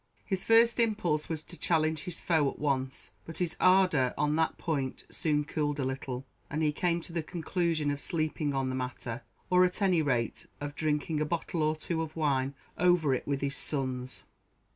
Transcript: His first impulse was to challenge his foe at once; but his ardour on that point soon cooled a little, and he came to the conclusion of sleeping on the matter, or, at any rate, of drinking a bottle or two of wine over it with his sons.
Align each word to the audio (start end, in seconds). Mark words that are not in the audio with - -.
His 0.25 0.43
first 0.43 0.79
impulse 0.79 1.29
was 1.29 1.43
to 1.43 1.55
challenge 1.59 2.05
his 2.05 2.19
foe 2.19 2.49
at 2.49 2.57
once; 2.57 3.11
but 3.23 3.37
his 3.37 3.55
ardour 3.59 4.15
on 4.17 4.35
that 4.35 4.57
point 4.57 5.05
soon 5.11 5.43
cooled 5.45 5.79
a 5.79 5.85
little, 5.85 6.25
and 6.49 6.63
he 6.63 6.71
came 6.71 7.01
to 7.01 7.13
the 7.13 7.21
conclusion 7.21 7.91
of 7.91 8.01
sleeping 8.01 8.51
on 8.55 8.69
the 8.69 8.75
matter, 8.75 9.21
or, 9.51 9.63
at 9.63 9.79
any 9.79 10.01
rate, 10.01 10.47
of 10.59 10.73
drinking 10.73 11.21
a 11.21 11.25
bottle 11.25 11.61
or 11.61 11.75
two 11.75 12.01
of 12.01 12.15
wine 12.15 12.55
over 12.79 13.13
it 13.13 13.27
with 13.27 13.41
his 13.41 13.55
sons. 13.55 14.23